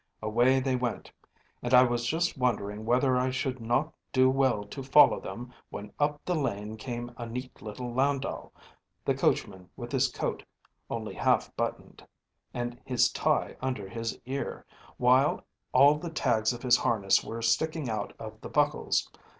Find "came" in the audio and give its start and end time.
6.75-7.13